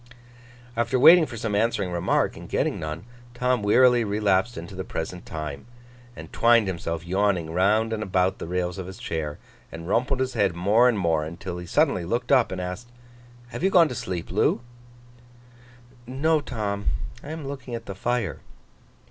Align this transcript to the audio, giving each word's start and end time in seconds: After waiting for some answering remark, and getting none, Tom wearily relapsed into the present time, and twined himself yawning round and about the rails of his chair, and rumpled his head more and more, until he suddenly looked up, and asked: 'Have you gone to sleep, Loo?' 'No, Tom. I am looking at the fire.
After 0.75 0.97
waiting 0.99 1.27
for 1.27 1.37
some 1.37 1.53
answering 1.53 1.91
remark, 1.91 2.35
and 2.35 2.49
getting 2.49 2.79
none, 2.79 3.05
Tom 3.35 3.61
wearily 3.61 4.03
relapsed 4.03 4.57
into 4.57 4.73
the 4.73 4.83
present 4.83 5.27
time, 5.27 5.67
and 6.15 6.33
twined 6.33 6.65
himself 6.65 7.05
yawning 7.05 7.51
round 7.51 7.93
and 7.93 8.01
about 8.01 8.39
the 8.39 8.47
rails 8.47 8.79
of 8.79 8.87
his 8.87 8.97
chair, 8.97 9.37
and 9.71 9.87
rumpled 9.87 10.19
his 10.19 10.33
head 10.33 10.55
more 10.55 10.89
and 10.89 10.97
more, 10.97 11.23
until 11.23 11.59
he 11.59 11.67
suddenly 11.67 12.03
looked 12.03 12.31
up, 12.31 12.51
and 12.51 12.59
asked: 12.59 12.87
'Have 13.49 13.61
you 13.63 13.69
gone 13.69 13.89
to 13.89 13.93
sleep, 13.93 14.31
Loo?' 14.31 14.61
'No, 16.07 16.41
Tom. 16.41 16.87
I 17.21 17.29
am 17.29 17.47
looking 17.47 17.75
at 17.75 17.85
the 17.85 17.93
fire. 17.93 18.39